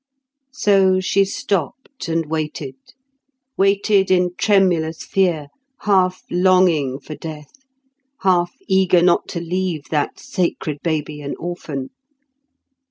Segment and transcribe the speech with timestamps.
[0.55, 2.73] So she stopped and waited;
[3.55, 5.49] waited in tremulous fear,
[5.81, 7.53] half longing for death,
[8.21, 11.91] half eager not to leave that sacred baby an orphan.